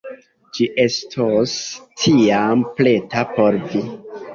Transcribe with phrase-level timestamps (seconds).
[0.57, 1.55] Ĝi estos
[2.03, 3.89] ĉiam preta por vi.